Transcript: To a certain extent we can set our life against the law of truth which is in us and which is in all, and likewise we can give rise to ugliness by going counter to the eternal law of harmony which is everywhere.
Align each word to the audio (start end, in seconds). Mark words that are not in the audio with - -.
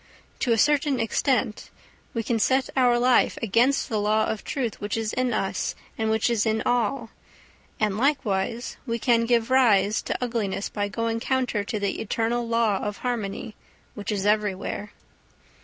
To 0.39 0.51
a 0.51 0.57
certain 0.57 0.99
extent 0.99 1.69
we 2.15 2.23
can 2.23 2.39
set 2.39 2.71
our 2.75 2.97
life 2.97 3.37
against 3.43 3.87
the 3.87 3.99
law 4.01 4.25
of 4.25 4.43
truth 4.43 4.81
which 4.81 4.97
is 4.97 5.13
in 5.13 5.31
us 5.31 5.75
and 5.95 6.09
which 6.09 6.27
is 6.27 6.43
in 6.43 6.63
all, 6.63 7.11
and 7.79 7.99
likewise 7.99 8.77
we 8.87 8.97
can 8.97 9.27
give 9.27 9.51
rise 9.51 10.01
to 10.01 10.17
ugliness 10.19 10.69
by 10.69 10.87
going 10.87 11.19
counter 11.19 11.63
to 11.65 11.79
the 11.79 12.01
eternal 12.01 12.47
law 12.47 12.79
of 12.79 12.97
harmony 13.05 13.53
which 13.93 14.11
is 14.11 14.25
everywhere. 14.25 14.91